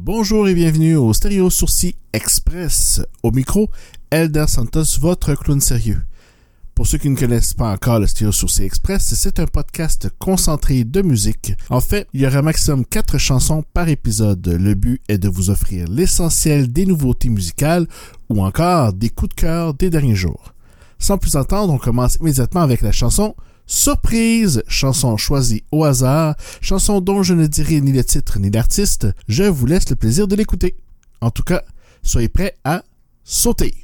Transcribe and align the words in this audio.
Bonjour 0.00 0.48
et 0.48 0.54
bienvenue 0.54 0.96
au 0.96 1.12
Stéréo 1.12 1.50
Sourcil 1.50 1.94
Express. 2.12 3.00
Au 3.22 3.30
micro, 3.30 3.70
Elder 4.10 4.46
Santos, 4.48 4.98
votre 5.00 5.34
clown 5.34 5.60
sérieux. 5.60 6.02
Pour 6.74 6.86
ceux 6.86 6.98
qui 6.98 7.10
ne 7.10 7.16
connaissent 7.16 7.54
pas 7.54 7.72
encore 7.72 8.00
le 8.00 8.06
Stéréo 8.06 8.32
Sourcil 8.32 8.64
Express, 8.64 9.14
c'est 9.14 9.40
un 9.40 9.46
podcast 9.46 10.08
concentré 10.18 10.84
de 10.84 11.02
musique. 11.02 11.54
En 11.70 11.80
fait, 11.80 12.08
il 12.12 12.22
y 12.22 12.26
aura 12.26 12.42
maximum 12.42 12.84
4 12.84 13.18
chansons 13.18 13.64
par 13.74 13.88
épisode. 13.88 14.46
Le 14.46 14.74
but 14.74 15.00
est 15.08 15.18
de 15.18 15.28
vous 15.28 15.50
offrir 15.50 15.88
l'essentiel 15.88 16.72
des 16.72 16.86
nouveautés 16.86 17.28
musicales 17.28 17.86
ou 18.28 18.42
encore 18.42 18.92
des 18.92 19.10
coups 19.10 19.34
de 19.36 19.40
cœur 19.40 19.74
des 19.74 19.90
derniers 19.90 20.14
jours. 20.14 20.52
Sans 20.98 21.18
plus 21.18 21.36
attendre, 21.36 21.72
on 21.72 21.78
commence 21.78 22.16
immédiatement 22.16 22.62
avec 22.62 22.80
la 22.80 22.92
chanson 22.92 23.34
Surprise, 23.66 24.62
chanson 24.66 25.16
choisie 25.16 25.64
au 25.72 25.84
hasard, 25.84 26.36
chanson 26.60 27.00
dont 27.00 27.22
je 27.22 27.34
ne 27.34 27.46
dirai 27.46 27.80
ni 27.80 27.92
le 27.92 28.04
titre 28.04 28.38
ni 28.38 28.50
l'artiste, 28.50 29.06
je 29.28 29.44
vous 29.44 29.66
laisse 29.66 29.88
le 29.88 29.96
plaisir 29.96 30.28
de 30.28 30.36
l'écouter. 30.36 30.76
En 31.20 31.30
tout 31.30 31.42
cas, 31.42 31.62
soyez 32.02 32.28
prêts 32.28 32.56
à 32.64 32.82
sauter. 33.24 33.74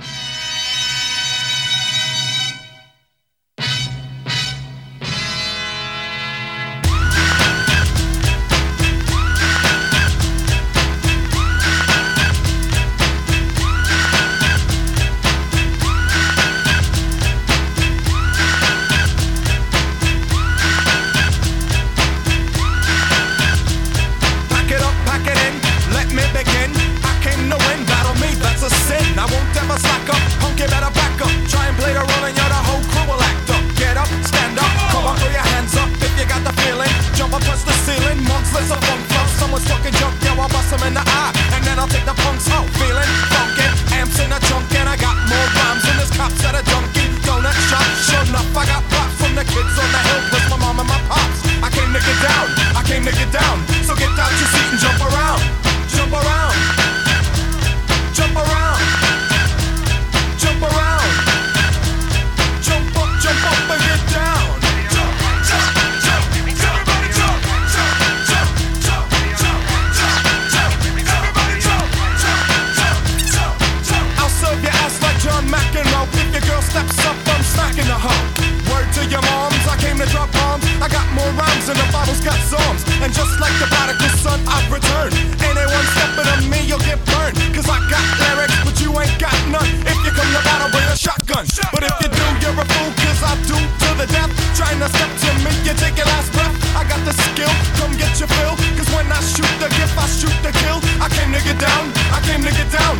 If 75.79 76.35
your 76.35 76.43
girl 76.43 76.63
steps 76.63 76.99
up, 77.07 77.15
I'm 77.31 77.43
smacking 77.47 77.87
the 77.87 77.95
hoe. 77.95 78.25
Word 78.67 78.91
to 78.99 79.03
your 79.07 79.23
moms, 79.31 79.63
I 79.63 79.79
came 79.79 79.95
to 80.03 80.09
drop 80.11 80.27
bombs. 80.35 80.67
I 80.83 80.91
got 80.91 81.07
more 81.15 81.31
rhymes 81.39 81.71
than 81.71 81.79
the 81.79 81.87
Bible's 81.95 82.19
got 82.19 82.35
psalms. 82.51 82.83
And 82.99 83.15
just 83.15 83.39
like 83.39 83.55
the 83.63 83.71
prodigal 83.71 84.11
son, 84.19 84.43
I've 84.51 84.67
returned. 84.67 85.15
Anyone 85.39 85.87
stepping 85.95 86.27
on 86.35 86.43
me, 86.51 86.67
you'll 86.67 86.83
get 86.83 86.99
burned. 87.07 87.39
Cause 87.55 87.71
I 87.71 87.79
got 87.87 88.03
lyrics, 88.19 88.59
but 88.67 88.75
you 88.83 88.91
ain't 88.99 89.15
got 89.23 89.39
none. 89.55 89.71
If 89.87 89.99
you 90.03 90.11
come 90.11 90.27
to 90.35 90.43
battle, 90.43 90.67
bring 90.75 90.89
a 90.91 90.99
shotgun. 90.99 91.47
But 91.71 91.87
if 91.87 91.95
you 92.03 92.11
do, 92.11 92.27
you're 92.43 92.59
a 92.59 92.67
fool, 92.75 92.91
cause 92.99 93.23
I 93.23 93.33
do 93.47 93.55
to 93.55 93.89
the 94.03 94.07
death. 94.11 94.35
Trying 94.59 94.83
to 94.83 94.91
step 94.91 95.11
to 95.15 95.31
me, 95.47 95.55
you 95.63 95.79
take 95.79 95.95
your 95.95 96.11
last 96.11 96.35
breath. 96.35 96.55
I 96.75 96.83
got 96.91 96.99
the 97.07 97.15
skill, 97.15 97.55
come 97.79 97.95
get 97.95 98.19
your 98.19 98.27
fill. 98.35 98.59
Cause 98.75 98.91
when 98.91 99.07
I 99.15 99.23
shoot 99.23 99.55
the 99.63 99.71
gift, 99.79 99.95
I 99.95 100.11
shoot 100.11 100.35
the 100.43 100.51
kill. 100.59 100.83
I 100.99 101.07
came 101.07 101.31
to 101.31 101.41
get 101.47 101.63
down, 101.63 101.95
I 102.11 102.19
came 102.27 102.43
to 102.43 102.51
get 102.51 102.67
down. 102.75 102.99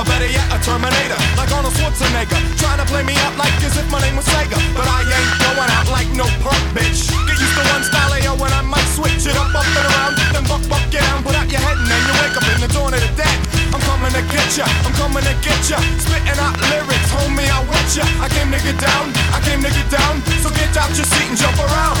Or 0.00 0.08
better 0.08 0.24
yet, 0.24 0.48
a 0.48 0.56
Terminator. 0.64 1.20
Like 1.36 1.52
Arnold 1.52 1.76
Schwarzenegger. 1.76 2.40
Trying 2.56 2.80
to 2.80 2.88
play 2.88 3.04
me 3.04 3.12
out 3.20 3.36
like 3.36 3.52
as 3.60 3.76
if 3.76 3.84
my 3.92 4.00
name 4.00 4.16
was 4.16 4.24
Sega. 4.32 4.56
But 4.72 4.88
I 4.88 5.04
ain't 5.04 5.32
going 5.44 5.68
out 5.76 5.92
like 5.92 6.08
no 6.16 6.24
punk 6.40 6.56
bitch. 6.72 7.12
Get 7.28 7.36
used 7.36 7.52
to 7.52 7.64
one 7.68 7.84
style 7.84 8.16
yo 8.16 8.32
when 8.40 8.48
I 8.48 8.64
might 8.64 8.88
switch 8.96 9.28
it 9.28 9.36
up, 9.36 9.52
up 9.52 9.60
and 9.60 9.86
around. 9.92 10.16
Then 10.32 10.48
buck, 10.48 10.64
buck, 10.72 10.80
get 10.88 11.04
down, 11.04 11.20
put 11.20 11.36
out 11.36 11.52
your 11.52 11.60
head 11.60 11.76
and 11.76 11.84
then 11.84 12.00
you 12.08 12.14
wake 12.16 12.32
up 12.32 12.48
in 12.48 12.64
the 12.64 12.70
dawn 12.72 12.96
of 12.96 13.00
the 13.04 13.12
dead. 13.12 13.36
I'm 13.76 13.82
coming 13.84 14.08
to 14.16 14.24
get 14.32 14.48
ya, 14.56 14.64
I'm 14.88 14.94
coming 14.96 15.20
to 15.20 15.36
get 15.44 15.60
ya. 15.68 15.76
Spitting 16.00 16.40
out 16.40 16.56
lyrics, 16.72 17.10
homie, 17.12 17.44
I 17.52 17.60
want 17.68 17.92
ya. 17.92 18.08
I 18.24 18.32
came 18.32 18.48
to 18.56 18.60
get 18.64 18.80
down, 18.80 19.12
I 19.36 19.44
came 19.44 19.60
to 19.60 19.68
get 19.68 19.88
down. 19.92 20.24
So 20.40 20.48
get 20.56 20.72
out 20.80 20.96
your 20.96 21.04
seat 21.12 21.28
and 21.28 21.36
jump 21.36 21.60
around, 21.60 22.00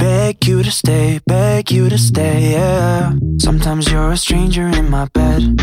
Beg 0.00 0.46
you 0.46 0.62
to 0.62 0.70
stay, 0.70 1.20
beg 1.26 1.70
you 1.70 1.90
to 1.90 1.98
stay, 1.98 2.52
yeah. 2.52 3.12
Sometimes 3.38 3.92
you're 3.92 4.12
a 4.12 4.16
stranger 4.16 4.66
in 4.66 4.88
my 4.88 5.04
bed. 5.12 5.56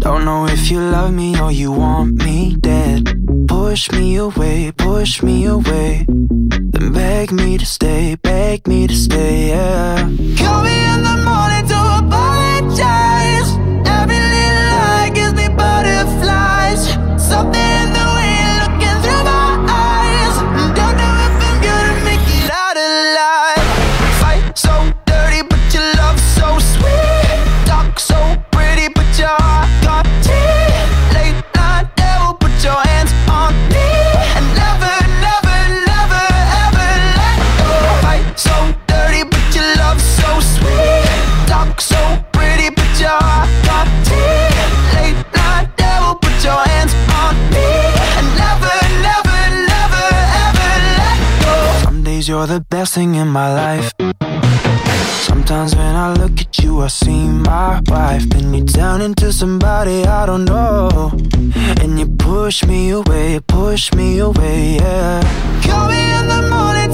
Don't 0.00 0.26
know 0.26 0.46
if 0.46 0.70
you 0.70 0.80
love 0.80 1.14
me 1.14 1.40
or 1.40 1.50
you 1.50 1.72
want 1.72 2.22
me 2.22 2.56
dead. 2.56 3.08
Push 3.48 3.90
me 3.92 4.16
away, 4.16 4.70
push 4.76 5.22
me 5.22 5.46
away. 5.46 6.04
Then 6.08 6.92
beg 6.92 7.32
me 7.32 7.56
to 7.56 7.64
stay, 7.64 8.16
beg 8.16 8.68
me 8.68 8.86
to 8.86 8.94
stay, 8.94 9.48
yeah. 9.48 9.96
Call 10.36 10.62
me 10.62 10.76
in 10.92 11.02
the 11.02 11.16
morning 11.24 11.66
to 11.68 11.78
apologize. 12.04 13.15
The 52.56 52.64
best 52.70 52.94
thing 52.94 53.16
in 53.16 53.28
my 53.28 53.52
life. 53.52 53.92
Sometimes 55.28 55.76
when 55.76 55.94
I 55.94 56.14
look 56.14 56.40
at 56.40 56.58
you, 56.60 56.80
I 56.80 56.86
see 56.86 57.28
my 57.28 57.82
wife. 57.86 58.26
Then 58.30 58.54
you 58.54 58.64
turn 58.64 59.02
into 59.02 59.30
somebody 59.30 60.04
I 60.04 60.24
don't 60.24 60.46
know. 60.46 61.10
And 61.82 61.98
you 62.00 62.06
push 62.06 62.64
me 62.64 62.90
away, 62.90 63.40
push 63.46 63.92
me 63.92 64.20
away, 64.20 64.76
yeah. 64.76 65.20
Call 65.66 65.88
me 65.90 66.02
in 66.18 66.26
the 66.34 66.42
morning 66.54 66.90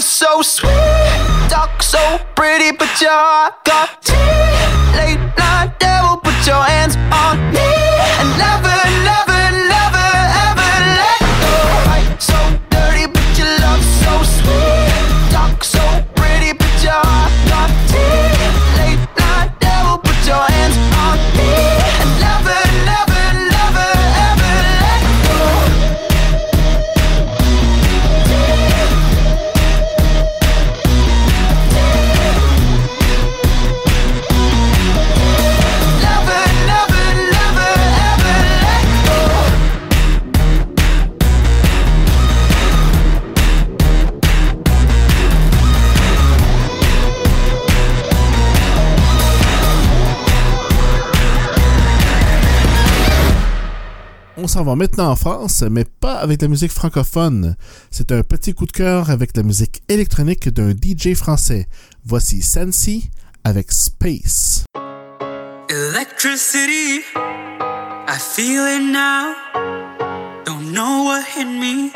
love 0.00 0.04
so 0.04 0.42
sweet. 0.42 0.70
Talk 1.50 1.82
so 1.82 2.18
pretty, 2.34 2.72
but 2.72 3.00
your 3.00 3.10
heart 3.10 3.54
got 3.64 4.02
teeth. 4.02 4.96
Late 4.96 5.39
s'en 54.50 54.64
va 54.64 54.74
maintenant 54.74 55.12
en 55.12 55.14
France, 55.14 55.62
mais 55.70 55.84
pas 55.84 56.14
avec 56.14 56.42
la 56.42 56.48
musique 56.48 56.72
francophone. 56.72 57.54
C'est 57.92 58.10
un 58.10 58.24
petit 58.24 58.52
coup 58.52 58.66
de 58.66 58.72
cœur 58.72 59.08
avec 59.08 59.36
la 59.36 59.44
musique 59.44 59.80
électronique 59.88 60.48
d'un 60.48 60.70
DJ 60.70 61.14
français. 61.14 61.68
Voici 62.04 62.42
Sensi 62.42 63.10
avec 63.44 63.70
Space. 63.70 64.64
Electricity, 65.68 67.04
I 67.14 68.18
feel 68.18 68.66
it 68.66 68.82
now. 68.82 69.36
Don't 70.44 70.72
know 70.72 71.04
what 71.04 71.22
hit 71.22 71.46
me 71.46 71.92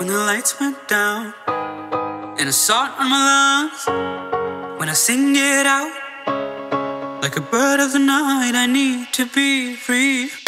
when 0.00 0.08
the 0.08 0.18
lights 0.26 0.58
went 0.58 0.76
down. 0.88 1.32
And 1.46 2.48
I 2.48 2.50
saw 2.50 2.86
it 2.86 2.92
on 2.98 3.08
my 3.08 3.70
lungs 3.86 4.80
when 4.80 4.88
I 4.88 4.94
sing 4.94 5.36
it 5.36 5.66
out. 5.66 5.92
Like 7.22 7.36
a 7.36 7.40
bird 7.40 7.78
of 7.78 7.92
the 7.92 8.00
night, 8.00 8.56
I 8.56 8.66
need 8.66 9.12
to 9.12 9.26
be 9.26 9.76
free. 9.76 10.41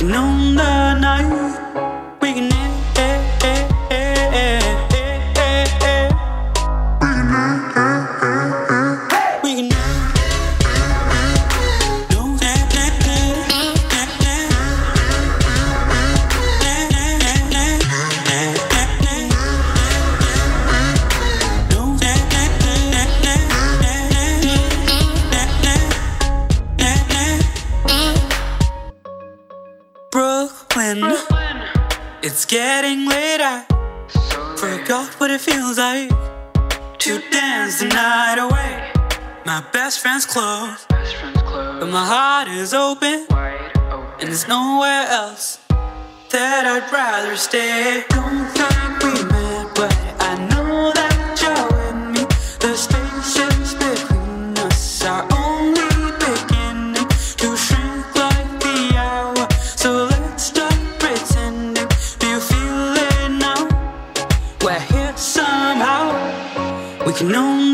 you 0.00 0.08
know 0.08 0.25
It's 30.88 32.44
getting 32.44 33.08
late. 33.08 33.40
I 33.40 33.64
forgot 34.56 35.08
what 35.18 35.32
it 35.32 35.40
feels 35.40 35.78
like 35.78 36.10
to 36.98 37.20
dance 37.32 37.80
the 37.80 37.88
night 37.88 38.38
away. 38.38 38.92
My 39.44 39.64
best 39.72 39.98
friend's 39.98 40.24
close, 40.24 40.86
but 40.88 41.88
my 41.88 42.06
heart 42.06 42.46
is 42.46 42.72
open, 42.72 43.26
and 43.30 44.28
there's 44.28 44.46
nowhere 44.46 45.08
else 45.08 45.58
that 46.30 46.66
I'd 46.66 46.92
rather 46.92 47.34
stay. 47.34 48.04
Don't 48.08 48.95
like 67.20 67.30
no 67.30 67.65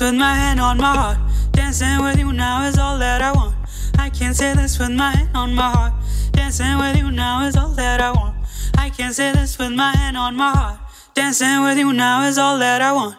with 0.00 0.14
my 0.14 0.34
hand 0.34 0.60
on 0.60 0.78
my 0.78 0.94
heart. 0.94 1.18
Dancing 1.52 2.02
with 2.02 2.18
you 2.18 2.32
now 2.32 2.64
is 2.64 2.78
all 2.78 2.98
that 2.98 3.20
I 3.20 3.32
want. 3.32 3.54
I 3.98 4.08
can't 4.08 4.34
say 4.34 4.54
this 4.54 4.78
with 4.78 4.90
my 4.90 5.10
hand 5.10 5.36
on 5.36 5.54
my 5.54 5.70
heart. 5.70 5.92
Dancing 6.32 6.78
with 6.78 6.96
you 6.96 7.10
now 7.10 7.44
is 7.46 7.56
all 7.56 7.74
that 7.74 8.00
I 8.00 8.10
want. 8.12 8.34
I 8.78 8.88
can't 8.90 9.14
say 9.14 9.32
this 9.32 9.58
with 9.58 9.72
my 9.72 9.94
hand 9.94 10.16
on 10.16 10.36
my 10.36 10.52
heart. 10.52 10.80
Dancing 11.14 11.62
with 11.62 11.76
you 11.76 11.92
now 11.92 12.22
is 12.22 12.38
all 12.38 12.58
that 12.58 12.80
I 12.80 12.92
want. 12.92 13.16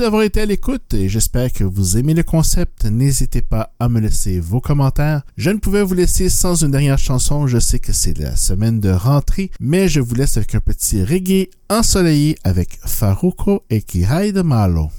D'avoir 0.00 0.22
été 0.22 0.40
à 0.40 0.46
l'écoute 0.46 0.94
et 0.94 1.08
j'espère 1.08 1.52
que 1.52 1.64
vous 1.64 1.96
aimez 1.96 2.14
le 2.14 2.22
concept. 2.22 2.86
N'hésitez 2.86 3.42
pas 3.42 3.72
à 3.78 3.88
me 3.88 4.00
laisser 4.00 4.40
vos 4.40 4.60
commentaires. 4.60 5.22
Je 5.36 5.50
ne 5.50 5.58
pouvais 5.58 5.82
vous 5.82 5.94
laisser 5.94 6.28
sans 6.28 6.62
une 6.64 6.70
dernière 6.70 6.98
chanson. 6.98 7.46
Je 7.46 7.58
sais 7.58 7.78
que 7.78 7.92
c'est 7.92 8.18
la 8.18 8.36
semaine 8.36 8.80
de 8.80 8.90
rentrée, 8.90 9.50
mais 9.60 9.88
je 9.88 10.00
vous 10.00 10.14
laisse 10.14 10.36
avec 10.36 10.54
un 10.54 10.60
petit 10.60 11.04
reggae 11.04 11.50
ensoleillé 11.68 12.36
avec 12.44 12.80
Faruko 12.84 13.62
et 13.70 13.82
Kihai 13.82 14.32
de 14.32 14.42
Malo. 14.42 14.90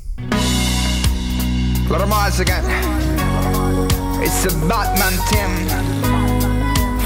It's 4.24 4.46
a 4.46 4.50
Batman 4.67 5.13
team. 5.29 5.51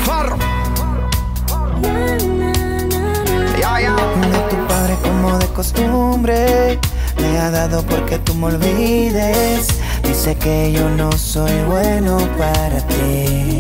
Far. 0.04 0.38
Ya, 3.58 3.80
ya. 3.80 3.96
tu 4.50 4.56
padre 4.68 4.96
como 5.02 5.40
de 5.40 5.48
costumbre 5.54 6.78
me 7.18 7.38
ha 7.38 7.52
dado 7.52 7.84
porque 7.84 8.18
tú 8.20 8.34
me 8.36 8.48
olvides. 8.48 9.68
Dice 10.04 10.36
que 10.36 10.72
yo 10.72 10.90
no 10.90 11.12
soy 11.12 11.54
bueno 11.68 12.18
para 12.38 12.80
ti. 12.88 13.60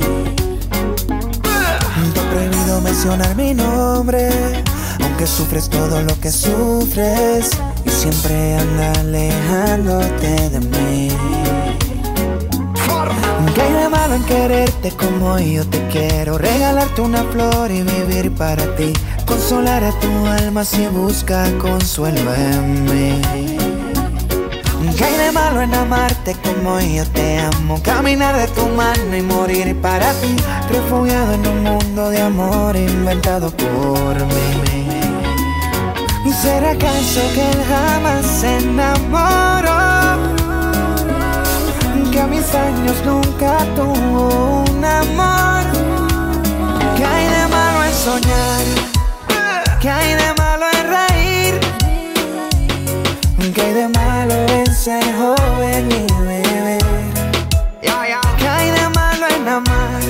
Te 2.14 2.20
he 2.20 2.24
prohibido 2.32 2.82
mencionar 2.82 3.36
mi 3.36 3.54
nombre, 3.54 4.30
aunque 5.04 5.28
sufres 5.28 5.70
todo 5.70 6.02
lo 6.02 6.20
que 6.20 6.32
sufres 6.32 7.50
y 7.86 7.90
siempre 7.90 8.58
anda 8.58 8.92
alejándote 9.00 10.50
de 10.50 10.60
mí. 10.60 11.10
¿Qué 13.56 13.62
hay 13.62 13.72
de 13.72 13.88
malo 13.88 14.16
en 14.16 14.24
quererte 14.24 14.92
como 14.92 15.40
yo 15.40 15.66
te 15.66 15.88
quiero? 15.88 16.38
Regalarte 16.38 17.00
una 17.00 17.24
flor 17.24 17.72
y 17.72 17.84
vivir 17.84 18.36
para 18.36 18.76
ti. 18.76 18.92
Consolar 19.25 19.84
a 19.84 19.91
tu 20.00 20.25
alma 20.25 20.63
si 20.63 20.88
busca 20.88 21.46
consuelo 21.58 22.34
en 22.34 22.84
mí. 22.86 23.22
¿Qué 24.98 25.03
hay 25.03 25.17
de 25.17 25.32
malo 25.32 25.62
en 25.62 25.74
amarte 25.74 26.36
como 26.44 26.79
yo 26.79 27.05
te 27.08 27.39
amo? 27.39 27.82
Caminar 27.84 28.38
de 28.38 28.48
tu 28.48 28.67
mano 28.67 29.15
y 29.15 29.22
morir 29.22 29.75
para 29.82 30.13
ti. 30.13 30.36
Refugiado 30.70 31.34
en 31.34 31.48
un 31.48 31.63
mundo 31.63 32.10
de 32.10 32.22
amor 32.22 32.75
inventado 32.75 33.51
por 33.51 34.15
mí. 34.25 34.55
¿Será 36.41 36.72
acaso 36.72 37.22
que 37.34 37.41
él 37.41 37.63
jamás 37.67 38.24
se 38.24 38.58
enamoró? 38.58 39.75
que 42.12 42.22
a 42.22 42.27
mis 42.27 42.53
años 42.53 42.96
nunca 43.03 43.58
tuvo 43.75 44.63
un 44.70 44.86
amor. 44.86 45.65
¿Qué 46.96 47.03
hay 47.03 47.27
de 47.27 47.48
malo 47.48 47.84
en 47.84 47.94
soñar? 47.94 48.95
¿Qué 49.86 49.92
hay 49.92 50.15
de 50.15 50.34
malo 50.39 50.65
en 50.74 50.88
reír? 50.89 51.60
¿Qué 53.54 53.62
hay 53.62 53.74
de 53.75 53.88
malo 53.89 54.34
en 54.34 54.65
ser 54.75 55.04
joven 55.15 55.88
y 55.92 56.12
beber? 56.24 56.82
¿Qué 58.39 58.48
hay 58.48 58.72
de 58.72 58.89
malo 58.96 59.27
en 59.30 59.48
amar? 59.48 60.01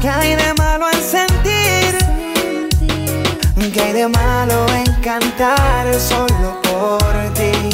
¿Qué 0.00 0.08
hay 0.08 0.36
de 0.36 0.54
malo 0.54 0.86
en 0.92 1.02
sentir? 1.02 1.98
¿Qué 3.74 3.80
hay 3.80 3.92
de 3.94 4.06
malo 4.06 4.64
en 4.76 4.94
cantar 5.02 5.92
solo 5.94 6.62
por 6.62 7.02
ti? 7.34 7.68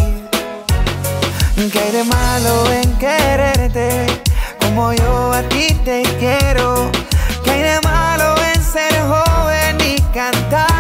¿Qué 1.71 1.78
hay 1.80 1.92
de 1.92 2.04
malo 2.04 2.73
en 2.73 2.90
quererte 2.97 4.07
como 4.59 4.95
yo 4.95 5.33
a 5.35 5.42
ti 5.50 5.68
te 5.85 6.02
quiero? 6.18 6.90
¿Qué 7.45 7.50
hay 7.50 7.62
de 7.62 7.80
malo 7.83 8.35
en 8.54 8.62
ser 8.62 8.95
joven 9.02 9.76
y 9.83 10.00
cantar 10.14 10.77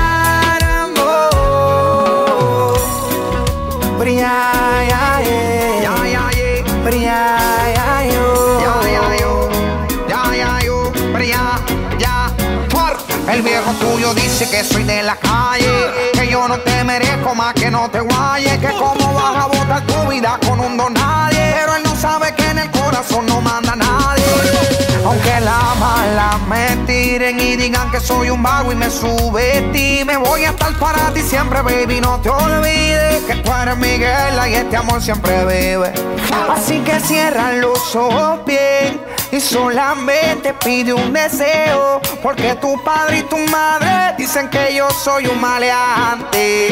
El 13.30 13.42
viejo 13.42 13.70
tuyo 13.74 14.14
dice 14.14 14.48
que 14.48 14.64
soy 14.64 14.84
de 14.84 15.02
la 15.02 15.14
calle, 15.16 15.68
que 16.14 16.28
yo 16.28 16.48
no 16.48 16.58
te 16.60 16.82
merezco 16.82 17.34
más 17.34 17.52
que 17.52 17.70
no 17.70 17.90
te 17.90 18.00
guayes, 18.00 18.58
que 18.58 18.68
cómo 18.68 19.12
vas 19.12 19.44
a 19.44 19.46
botar 19.46 19.86
tu 19.86 20.10
vida 20.10 20.40
con 20.46 20.58
un 20.60 20.76
don. 20.78 20.94
En 22.58 22.64
el 22.64 22.70
corazón 22.70 23.26
no 23.26 23.40
manda 23.40 23.76
nadie. 23.76 24.24
Aunque 25.04 25.40
la 25.40 25.74
mala 25.78 26.38
me 26.48 26.76
tiren 26.86 27.38
y 27.40 27.56
digan 27.56 27.90
que 27.90 28.00
soy 28.00 28.30
un 28.30 28.42
vago 28.42 28.72
y 28.72 28.74
me 28.74 28.90
sube 28.90 29.70
ti, 29.72 30.02
me 30.04 30.16
voy 30.16 30.44
a 30.44 30.50
estar 30.50 30.72
para 30.78 31.12
ti 31.14 31.22
siempre, 31.22 31.62
baby. 31.62 32.00
No 32.00 32.20
te 32.20 32.28
olvides 32.28 33.22
que 33.24 33.36
tú 33.36 33.50
eres 33.52 33.76
mi 33.76 33.98
guerra 33.98 34.48
y 34.48 34.54
este 34.54 34.76
amor 34.76 35.00
siempre 35.00 35.44
vive. 35.44 35.92
Así 36.50 36.80
que 36.80 37.00
cierra 37.00 37.52
los 37.52 37.94
ojos 37.96 38.44
bien 38.44 39.00
y 39.30 39.40
solamente 39.40 40.54
pide 40.54 40.92
un 40.92 41.12
deseo, 41.12 42.00
porque 42.22 42.54
tu 42.56 42.82
padre 42.82 43.18
y 43.18 43.22
tu 43.22 43.38
madre 43.50 44.14
dicen 44.18 44.48
que 44.48 44.74
yo 44.74 44.88
soy 44.90 45.26
un 45.26 45.40
maleante. 45.40 46.68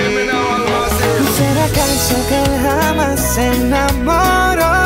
¿Será 1.36 1.64
acaso 1.64 2.16
que 2.28 2.42
jamás 2.62 3.20
se 3.20 3.46
enamoró? 3.54 4.85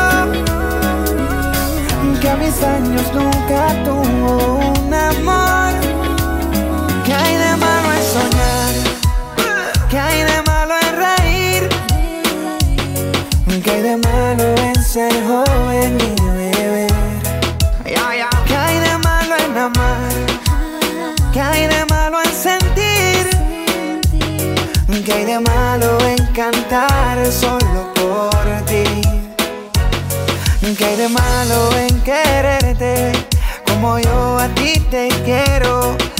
Que 2.21 2.29
a 2.29 2.35
mis 2.35 2.61
años 2.61 3.11
nunca 3.15 3.83
tuvo 3.83 4.59
un 4.59 4.93
amor. 4.93 5.73
¿Qué 7.03 7.13
hay 7.15 7.35
de 7.35 7.55
malo 7.57 7.91
en 7.93 8.03
soñar? 8.13 8.73
¿Qué 9.89 9.97
hay 9.99 10.23
de 10.23 10.41
malo 10.43 10.75
en 10.83 10.95
reír? 11.05 11.69
¿Qué 13.63 13.71
hay 13.71 13.81
de 13.81 13.97
malo 13.97 14.43
en 14.43 14.83
ser 14.83 15.11
joven 15.25 15.97
y 15.99 16.21
beber? 16.37 16.93
¿Qué 17.83 18.55
hay 18.55 18.79
de 18.79 18.97
malo 18.99 19.35
en 19.43 19.57
amar? 19.57 20.13
¿Qué 21.33 21.41
hay 21.41 21.65
de 21.65 21.85
malo 21.85 22.21
en 22.23 22.31
sentir? 22.31 23.29
¿Qué 25.05 25.11
hay 25.11 25.25
de 25.25 25.39
malo 25.39 25.97
en 26.01 26.23
cantar 26.33 27.17
solo 27.31 27.91
por 27.95 28.45
ti? 28.67 28.83
¿Qué 30.77 30.85
hay 30.85 30.95
de 30.95 31.09
malo 31.09 31.70
te 34.79 35.09
quiero? 35.25 36.10